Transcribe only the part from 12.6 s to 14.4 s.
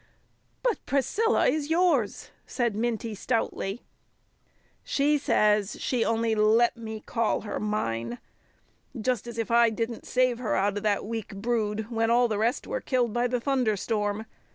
were killed by the thunderstorm!